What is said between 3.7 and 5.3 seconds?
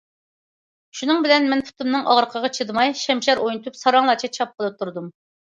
ساراڭلارچە چاپقىلى تۇردۇم.